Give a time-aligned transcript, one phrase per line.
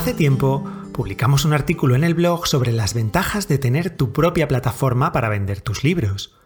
[0.00, 4.48] Hace tiempo publicamos un artículo en el blog sobre las ventajas de tener tu propia
[4.48, 6.38] plataforma para vender tus libros.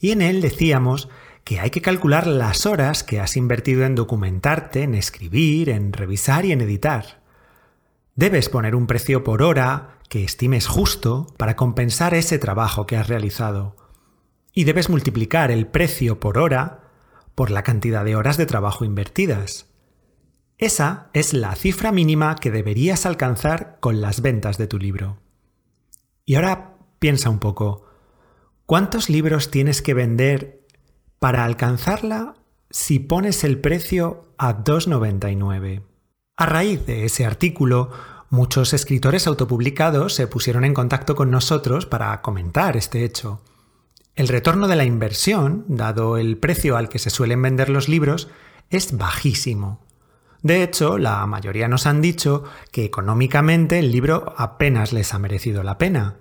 [0.00, 1.10] Y en él decíamos
[1.44, 6.46] que hay que calcular las horas que has invertido en documentarte, en escribir, en revisar
[6.46, 7.20] y en editar.
[8.16, 13.08] Debes poner un precio por hora que estimes justo para compensar ese trabajo que has
[13.08, 13.76] realizado.
[14.54, 16.88] Y debes multiplicar el precio por hora
[17.34, 19.71] por la cantidad de horas de trabajo invertidas.
[20.62, 25.18] Esa es la cifra mínima que deberías alcanzar con las ventas de tu libro.
[26.24, 27.84] Y ahora piensa un poco,
[28.64, 30.64] ¿cuántos libros tienes que vender
[31.18, 32.34] para alcanzarla
[32.70, 35.82] si pones el precio a 2,99?
[36.36, 37.90] A raíz de ese artículo,
[38.30, 43.42] muchos escritores autopublicados se pusieron en contacto con nosotros para comentar este hecho.
[44.14, 48.28] El retorno de la inversión, dado el precio al que se suelen vender los libros,
[48.70, 49.80] es bajísimo.
[50.42, 55.62] De hecho, la mayoría nos han dicho que económicamente el libro apenas les ha merecido
[55.62, 56.16] la pena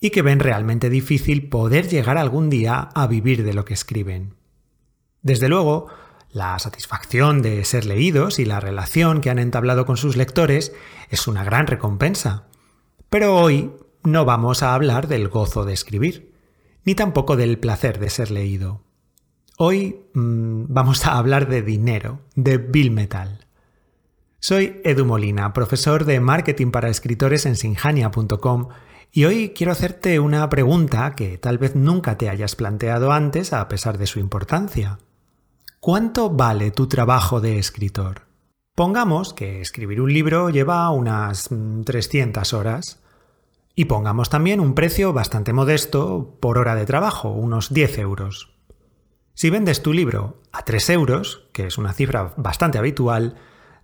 [0.00, 4.34] y que ven realmente difícil poder llegar algún día a vivir de lo que escriben.
[5.22, 5.86] Desde luego,
[6.32, 10.72] la satisfacción de ser leídos y la relación que han entablado con sus lectores
[11.08, 12.48] es una gran recompensa.
[13.10, 13.70] Pero hoy
[14.02, 16.34] no vamos a hablar del gozo de escribir,
[16.84, 18.82] ni tampoco del placer de ser leído.
[19.56, 23.46] Hoy mmm, vamos a hablar de dinero, de Bill Metal.
[24.44, 28.70] Soy Edu Molina, profesor de marketing para escritores en sinjania.com
[29.12, 33.68] y hoy quiero hacerte una pregunta que tal vez nunca te hayas planteado antes a
[33.68, 34.98] pesar de su importancia.
[35.78, 38.22] ¿Cuánto vale tu trabajo de escritor?
[38.74, 41.48] Pongamos que escribir un libro lleva unas
[41.84, 43.00] 300 horas.
[43.76, 48.50] Y pongamos también un precio bastante modesto por hora de trabajo, unos 10 euros.
[49.34, 53.36] Si vendes tu libro a 3 euros, que es una cifra bastante habitual,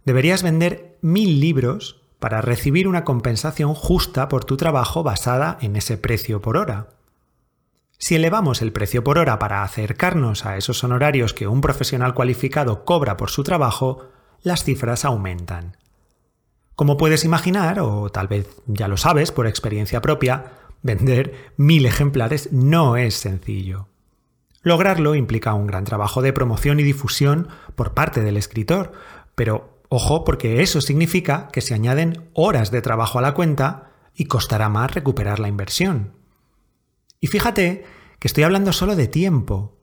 [0.08, 5.98] deberías vender mil libros para recibir una compensación justa por tu trabajo basada en ese
[5.98, 6.88] precio por hora.
[7.98, 12.86] Si elevamos el precio por hora para acercarnos a esos honorarios que un profesional cualificado
[12.86, 14.08] cobra por su trabajo,
[14.42, 15.76] las cifras aumentan.
[16.74, 22.50] Como puedes imaginar, o tal vez ya lo sabes por experiencia propia, vender mil ejemplares
[22.50, 23.88] no es sencillo.
[24.62, 28.92] Lograrlo implica un gran trabajo de promoción y difusión por parte del escritor,
[29.34, 34.26] pero Ojo porque eso significa que se añaden horas de trabajo a la cuenta y
[34.26, 36.12] costará más recuperar la inversión.
[37.20, 37.84] Y fíjate
[38.18, 39.78] que estoy hablando solo de tiempo,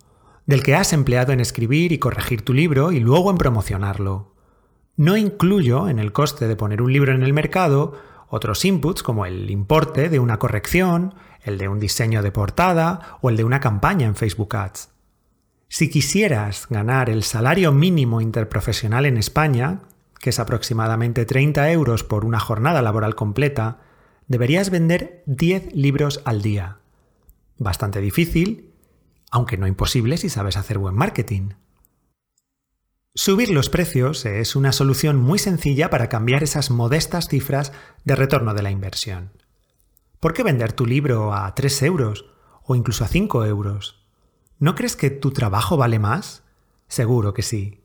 [0.46, 4.36] del que has empleado en escribir y corregir tu libro y luego en promocionarlo.
[4.96, 9.26] No incluyo en el coste de poner un libro en el mercado otros inputs como
[9.26, 13.60] el importe de una corrección, el de un diseño de portada o el de una
[13.60, 14.90] campaña en Facebook Ads.
[15.68, 19.82] Si quisieras ganar el salario mínimo interprofesional en España,
[20.26, 23.82] que es aproximadamente 30 euros por una jornada laboral completa,
[24.28, 26.80] deberías vender 10 libros al día.
[27.60, 28.74] Bastante difícil,
[29.30, 31.50] aunque no imposible si sabes hacer buen marketing.
[33.14, 37.72] Subir los precios es una solución muy sencilla para cambiar esas modestas cifras
[38.04, 39.32] de retorno de la inversión.
[40.20, 42.26] ¿Por qué vender tu libro a 3 euros
[42.64, 44.04] o incluso a 5 euros?
[44.58, 46.42] ¿No crees que tu trabajo vale más?
[46.88, 47.85] Seguro que sí.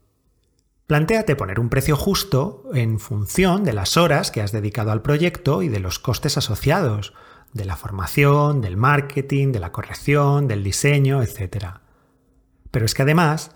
[0.91, 5.63] Plantéate poner un precio justo en función de las horas que has dedicado al proyecto
[5.63, 7.15] y de los costes asociados,
[7.53, 11.75] de la formación, del marketing, de la corrección, del diseño, etc.
[12.73, 13.53] Pero es que además,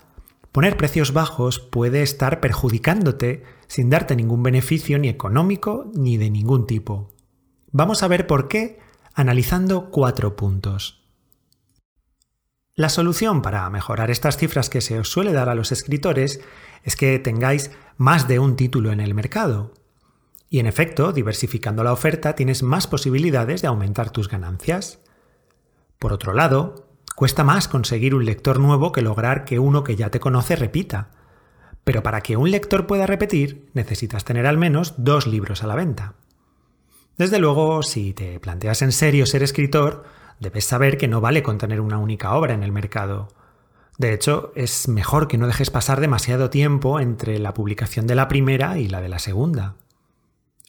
[0.53, 6.65] poner precios bajos puede estar perjudicándote sin darte ningún beneficio ni económico ni de ningún
[6.65, 7.11] tipo.
[7.69, 8.79] Vamos a ver por qué
[9.13, 11.04] analizando cuatro puntos.
[12.77, 16.41] La solución para mejorar estas cifras que se os suele dar a los escritores
[16.83, 19.71] es que tengáis más de un título en el mercado.
[20.49, 24.99] Y en efecto, diversificando la oferta tienes más posibilidades de aumentar tus ganancias.
[25.99, 30.09] Por otro lado, cuesta más conseguir un lector nuevo que lograr que uno que ya
[30.09, 31.11] te conoce repita.
[31.85, 35.75] Pero para que un lector pueda repetir, necesitas tener al menos dos libros a la
[35.75, 36.15] venta.
[37.17, 40.03] Desde luego, si te planteas en serio ser escritor,
[40.39, 43.29] debes saber que no vale contener una única obra en el mercado.
[43.97, 48.27] De hecho, es mejor que no dejes pasar demasiado tiempo entre la publicación de la
[48.27, 49.75] primera y la de la segunda.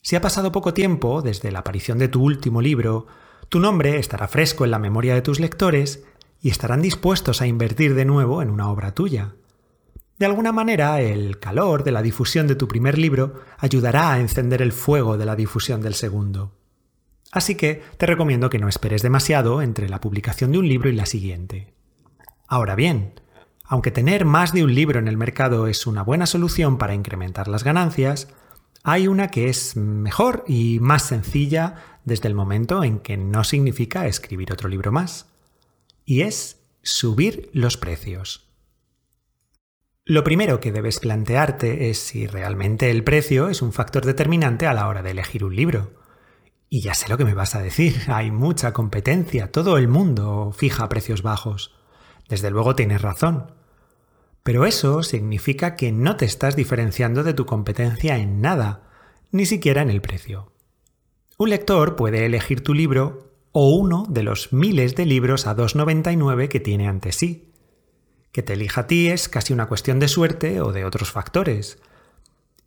[0.03, 3.07] Si ha pasado poco tiempo desde la aparición de tu último libro,
[3.49, 6.05] tu nombre estará fresco en la memoria de tus lectores
[6.41, 9.35] y estarán dispuestos a invertir de nuevo en una obra tuya.
[10.19, 14.63] De alguna manera, el calor de la difusión de tu primer libro ayudará a encender
[14.63, 16.53] el fuego de la difusión del segundo.
[17.33, 20.95] Así que te recomiendo que no esperes demasiado entre la publicación de un libro y
[20.95, 21.75] la siguiente.
[22.49, 23.21] Ahora bien,
[23.65, 27.49] aunque tener más de un libro en el mercado es una buena solución para incrementar
[27.49, 28.29] las ganancias,
[28.89, 34.07] Hay una que es mejor y más sencilla desde el momento en que no significa
[34.07, 35.27] escribir otro libro más.
[36.05, 38.49] Y es subir los precios.
[40.05, 44.73] Lo primero que debes plantearte es si realmente el precio es un factor determinante a
[44.73, 46.06] la hora de elegir un libro.
[46.77, 50.53] Y ya sé lo que me vas a decir, hay mucha competencia, todo el mundo
[50.55, 51.75] fija precios bajos.
[52.29, 53.53] Desde luego tienes razón.
[54.43, 58.91] Pero eso significa que no te estás diferenciando de tu competencia en nada,
[59.33, 60.53] ni siquiera en el precio.
[61.39, 66.49] Un lector puede elegir tu libro o uno de los miles de libros a 2,99
[66.49, 67.55] que tiene ante sí.
[68.33, 71.79] Que te elija a ti es casi una cuestión de suerte o de otros factores.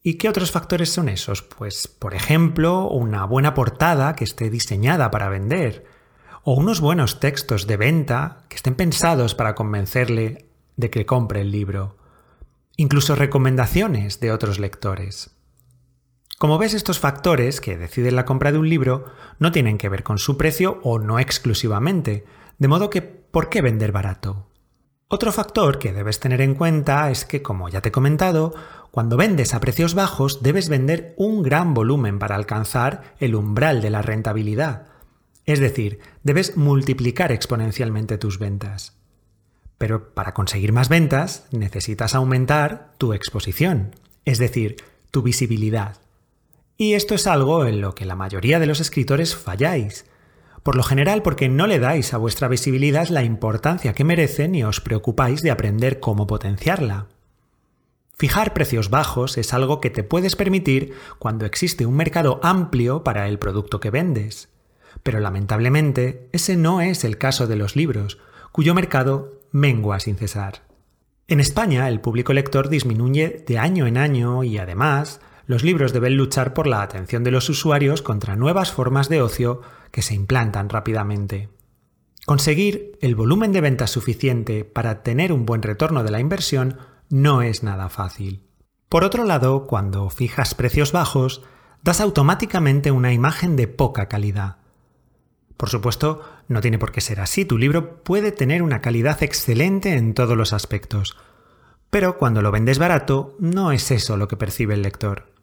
[0.01, 1.41] ¿Y qué otros factores son esos?
[1.41, 5.85] Pues, por ejemplo, una buena portada que esté diseñada para vender,
[6.43, 10.47] o unos buenos textos de venta que estén pensados para convencerle
[10.77, 11.97] de que compre el libro,
[12.77, 15.31] incluso recomendaciones de otros lectores.
[16.37, 19.03] Como ves, estos factores que deciden la compra de un libro
[19.39, 22.25] no tienen que ver con su precio o no exclusivamente,
[22.57, 24.48] de modo que ¿por qué vender barato?
[25.11, 28.53] Otro factor que debes tener en cuenta es que, como ya te he comentado,
[28.91, 33.89] cuando vendes a precios bajos debes vender un gran volumen para alcanzar el umbral de
[33.89, 34.85] la rentabilidad.
[35.45, 38.99] Es decir, debes multiplicar exponencialmente tus ventas.
[39.79, 43.95] Pero para conseguir más ventas necesitas aumentar tu exposición,
[44.25, 44.75] es decir,
[45.09, 45.97] tu visibilidad.
[46.77, 50.05] Y esto es algo en lo que la mayoría de los escritores falláis.
[50.63, 54.63] Por lo general porque no le dais a vuestra visibilidad la importancia que merecen y
[54.63, 57.07] os preocupáis de aprender cómo potenciarla.
[58.17, 63.29] Fijar precios bajos es algo que te puedes permitir cuando existe un mercado amplio para
[63.29, 64.49] el producto que vendes.
[65.03, 68.17] Pero lamentablemente ese no es el caso de los libros,
[68.51, 70.63] cuyo mercado mengua sin cesar.
[71.29, 76.15] En España el público lector disminuye de año en año y además los libros deben
[76.15, 80.69] luchar por la atención de los usuarios contra nuevas formas de ocio que se implantan
[80.69, 81.49] rápidamente.
[82.27, 86.77] Conseguir el volumen de ventas suficiente para tener un buen retorno de la inversión
[87.09, 88.43] no es nada fácil.
[88.89, 91.41] Por otro lado, cuando fijas precios bajos,
[91.81, 94.57] das automáticamente una imagen de poca calidad.
[95.57, 99.93] Por supuesto, no tiene por qué ser así, tu libro puede tener una calidad excelente
[99.93, 101.17] en todos los aspectos,
[101.89, 105.38] pero cuando lo vendes barato, no es eso lo que percibe el lector.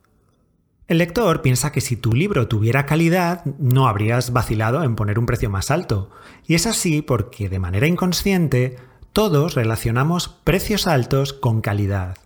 [0.88, 5.26] El lector piensa que si tu libro tuviera calidad, no habrías vacilado en poner un
[5.26, 6.10] precio más alto.
[6.46, 8.76] Y es así porque de manera inconsciente
[9.12, 12.18] todos relacionamos precios altos con calidad.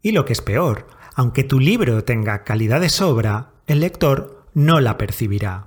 [0.00, 4.80] Y lo que es peor, aunque tu libro tenga calidad de sobra, el lector no
[4.80, 5.66] la percibirá.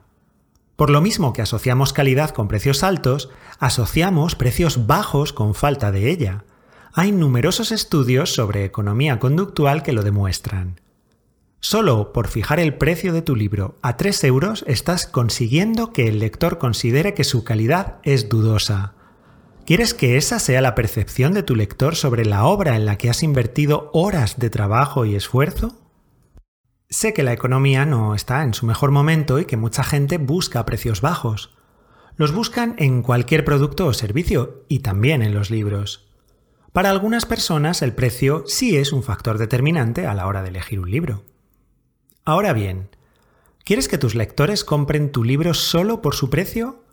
[0.76, 3.30] Por lo mismo que asociamos calidad con precios altos,
[3.60, 6.46] asociamos precios bajos con falta de ella.
[6.94, 10.80] Hay numerosos estudios sobre economía conductual que lo demuestran.
[11.62, 16.20] Solo por fijar el precio de tu libro a 3 euros estás consiguiendo que el
[16.20, 18.94] lector considere que su calidad es dudosa.
[19.66, 23.10] ¿Quieres que esa sea la percepción de tu lector sobre la obra en la que
[23.10, 25.78] has invertido horas de trabajo y esfuerzo?
[26.90, 30.66] Sé que la economía no está en su mejor momento y que mucha gente busca
[30.66, 31.52] precios bajos.
[32.16, 36.10] Los buscan en cualquier producto o servicio y también en los libros.
[36.72, 40.80] Para algunas personas el precio sí es un factor determinante a la hora de elegir
[40.80, 41.29] un libro.
[42.30, 42.90] Ahora bien,
[43.66, 46.84] ¿quieres que tus lectores compren tu libro solo por su precio?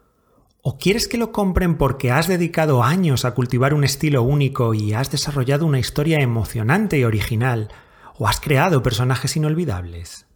[0.62, 4.94] ¿O quieres que lo compren porque has dedicado años a cultivar un estilo único y
[4.94, 7.68] has desarrollado una historia emocionante y original?
[8.16, 10.26] ¿O has creado personajes inolvidables?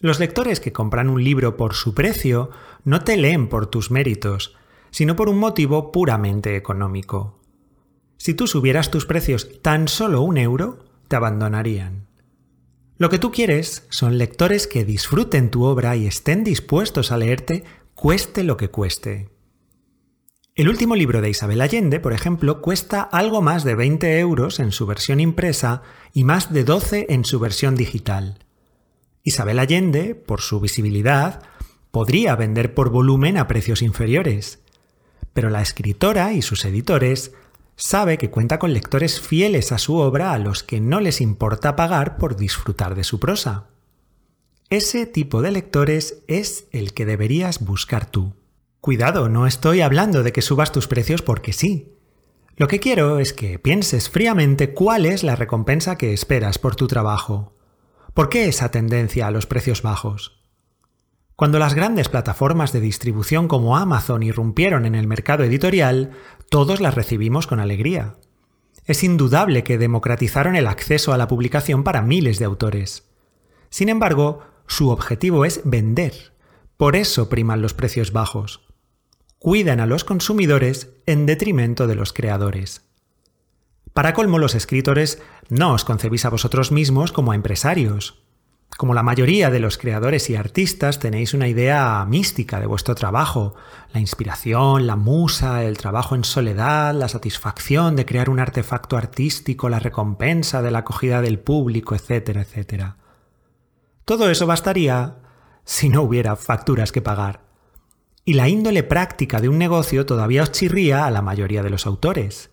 [0.00, 2.50] Los lectores que compran un libro por su precio
[2.82, 4.56] no te leen por tus méritos,
[4.90, 7.38] sino por un motivo puramente económico.
[8.16, 12.07] Si tú subieras tus precios tan solo un euro, te abandonarían.
[12.98, 17.62] Lo que tú quieres son lectores que disfruten tu obra y estén dispuestos a leerte
[17.94, 19.28] cueste lo que cueste.
[20.56, 24.72] El último libro de Isabel Allende, por ejemplo, cuesta algo más de 20 euros en
[24.72, 28.44] su versión impresa y más de 12 en su versión digital.
[29.22, 31.44] Isabel Allende, por su visibilidad,
[31.92, 34.58] podría vender por volumen a precios inferiores,
[35.32, 37.32] pero la escritora y sus editores
[37.78, 41.76] sabe que cuenta con lectores fieles a su obra a los que no les importa
[41.76, 43.68] pagar por disfrutar de su prosa.
[44.68, 48.34] Ese tipo de lectores es el que deberías buscar tú.
[48.80, 51.94] Cuidado, no estoy hablando de que subas tus precios porque sí.
[52.56, 56.88] Lo que quiero es que pienses fríamente cuál es la recompensa que esperas por tu
[56.88, 57.54] trabajo.
[58.12, 60.37] ¿Por qué esa tendencia a los precios bajos?
[61.38, 66.10] Cuando las grandes plataformas de distribución como Amazon irrumpieron en el mercado editorial,
[66.50, 68.16] todos las recibimos con alegría.
[68.86, 73.08] Es indudable que democratizaron el acceso a la publicación para miles de autores.
[73.70, 76.32] Sin embargo, su objetivo es vender.
[76.76, 78.66] Por eso priman los precios bajos.
[79.38, 82.82] Cuidan a los consumidores en detrimento de los creadores.
[83.92, 88.24] Para colmo, los escritores no os concebís a vosotros mismos como empresarios.
[88.76, 93.56] Como la mayoría de los creadores y artistas tenéis una idea mística de vuestro trabajo,
[93.92, 99.68] la inspiración, la musa, el trabajo en soledad, la satisfacción de crear un artefacto artístico,
[99.68, 102.98] la recompensa de la acogida del público, etcétera, etcétera.
[104.04, 105.16] Todo eso bastaría
[105.64, 107.40] si no hubiera facturas que pagar.
[108.24, 111.86] Y la índole práctica de un negocio todavía os chirría a la mayoría de los
[111.86, 112.50] autores.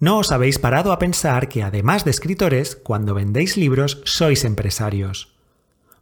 [0.00, 5.34] No os habéis parado a pensar que además de escritores, cuando vendéis libros sois empresarios.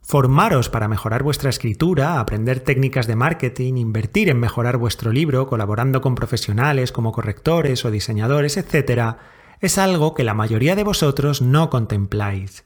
[0.03, 5.99] Formaros para mejorar vuestra escritura, aprender técnicas de marketing, invertir en mejorar vuestro libro colaborando
[5.99, 9.15] con profesionales como correctores o diseñadores, etc.,
[9.59, 12.65] es algo que la mayoría de vosotros no contempláis.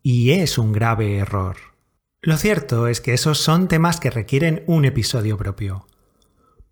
[0.00, 1.56] Y es un grave error.
[2.22, 5.87] Lo cierto es que esos son temas que requieren un episodio propio.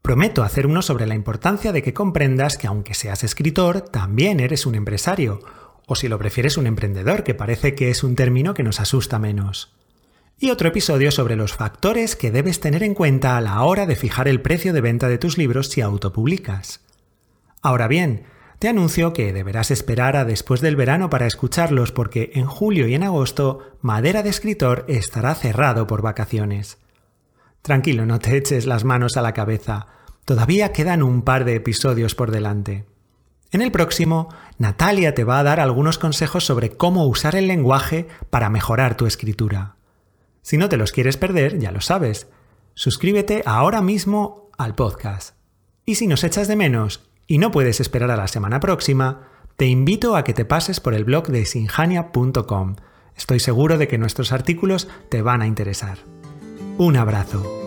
[0.06, 4.64] Prometo hacer uno sobre la importancia de que comprendas que aunque seas escritor, también eres
[4.64, 5.40] un empresario,
[5.84, 9.18] o si lo prefieres un emprendedor, que parece que es un término que nos asusta
[9.18, 9.74] menos.
[10.38, 13.96] Y otro episodio sobre los factores que debes tener en cuenta a la hora de
[13.96, 16.82] fijar el precio de venta de tus libros si autopublicas.
[17.60, 18.26] Ahora bien,
[18.60, 22.94] te anuncio que deberás esperar a después del verano para escucharlos porque en julio y
[22.94, 26.78] en agosto Madera de Escritor estará cerrado por vacaciones.
[27.66, 29.88] Tranquilo, no te eches las manos a la cabeza.
[30.24, 32.84] Todavía quedan un par de episodios por delante.
[33.50, 38.06] En el próximo, Natalia te va a dar algunos consejos sobre cómo usar el lenguaje
[38.30, 39.74] para mejorar tu escritura.
[40.42, 42.28] Si no te los quieres perder, ya lo sabes.
[42.74, 45.34] Suscríbete ahora mismo al podcast.
[45.84, 49.22] Y si nos echas de menos y no puedes esperar a la semana próxima,
[49.56, 52.76] te invito a que te pases por el blog de sinjania.com.
[53.16, 55.98] Estoy seguro de que nuestros artículos te van a interesar.
[56.78, 57.65] Un abrazo.